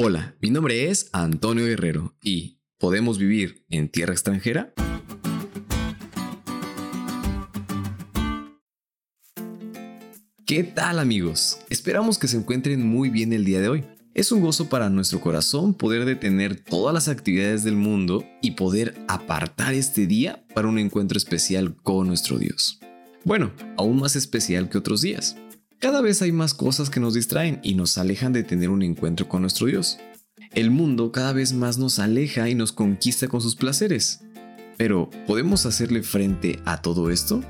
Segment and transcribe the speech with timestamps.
[0.00, 4.72] Hola, mi nombre es Antonio Guerrero y ¿podemos vivir en tierra extranjera?
[10.46, 11.58] ¿Qué tal amigos?
[11.68, 13.84] Esperamos que se encuentren muy bien el día de hoy.
[14.14, 18.94] Es un gozo para nuestro corazón poder detener todas las actividades del mundo y poder
[19.08, 22.78] apartar este día para un encuentro especial con nuestro Dios.
[23.24, 25.34] Bueno, aún más especial que otros días.
[25.80, 29.28] Cada vez hay más cosas que nos distraen y nos alejan de tener un encuentro
[29.28, 29.98] con nuestro Dios.
[30.52, 34.24] El mundo cada vez más nos aleja y nos conquista con sus placeres.
[34.76, 37.44] Pero, ¿podemos hacerle frente a todo esto?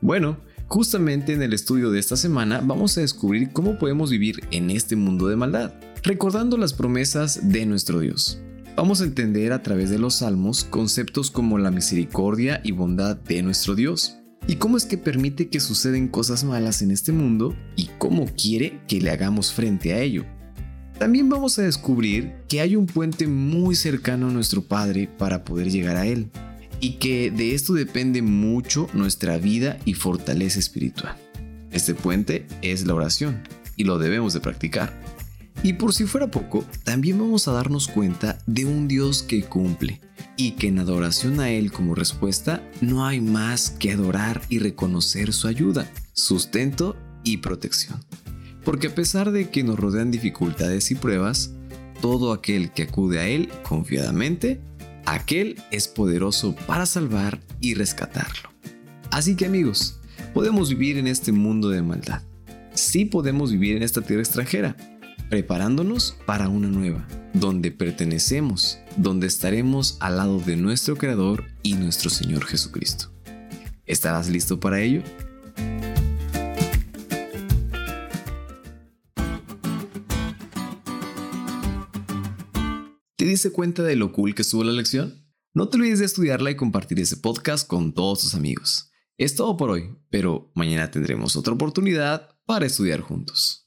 [0.00, 4.70] Bueno, justamente en el estudio de esta semana vamos a descubrir cómo podemos vivir en
[4.70, 8.40] este mundo de maldad, recordando las promesas de nuestro Dios.
[8.74, 13.42] Vamos a entender a través de los salmos conceptos como la misericordia y bondad de
[13.42, 17.90] nuestro Dios, y cómo es que permite que suceden cosas malas en este mundo y
[17.98, 20.24] cómo quiere que le hagamos frente a ello.
[20.98, 25.70] También vamos a descubrir que hay un puente muy cercano a nuestro Padre para poder
[25.70, 26.30] llegar a Él
[26.80, 31.16] y que de esto depende mucho nuestra vida y fortaleza espiritual.
[31.70, 33.42] Este puente es la oración
[33.76, 34.98] y lo debemos de practicar.
[35.62, 40.00] Y por si fuera poco, también vamos a darnos cuenta de un Dios que cumple
[40.36, 45.32] y que en adoración a Él como respuesta no hay más que adorar y reconocer
[45.32, 48.04] su ayuda, sustento y protección.
[48.64, 51.52] Porque a pesar de que nos rodean dificultades y pruebas,
[52.00, 54.60] todo aquel que acude a Él confiadamente,
[55.06, 58.50] aquel es poderoso para salvar y rescatarlo.
[59.10, 60.00] Así que amigos,
[60.34, 62.22] podemos vivir en este mundo de maldad.
[62.74, 64.76] Sí podemos vivir en esta tierra extranjera,
[65.30, 67.06] preparándonos para una nueva,
[67.40, 73.12] donde pertenecemos, donde estaremos al lado de nuestro Creador y nuestro Señor Jesucristo.
[73.84, 75.02] ¿Estarás listo para ello?
[83.16, 85.26] ¿Te diste cuenta de lo cool que estuvo la lección?
[85.52, 88.90] No te olvides de estudiarla y compartir ese podcast con todos tus amigos.
[89.18, 93.65] Es todo por hoy, pero mañana tendremos otra oportunidad para estudiar juntos.